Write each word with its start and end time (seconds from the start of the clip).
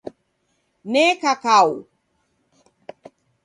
Neka 0.91 1.33
kau 1.43 1.69